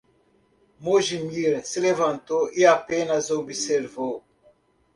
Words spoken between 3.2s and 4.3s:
observou.